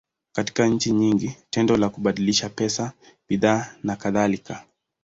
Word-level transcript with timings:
Katika 0.35 0.67
nchi 0.67 0.91
nyingi, 0.91 1.37
tendo 1.49 1.77
la 1.77 1.89
kubadilishana 1.89 2.53
pesa, 2.55 2.93
bidhaa, 3.29 3.75
nakadhalika. 3.83 4.65